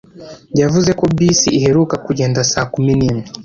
[0.61, 3.25] Yavuze ko bisi iheruka kugenda saa kumi nimwe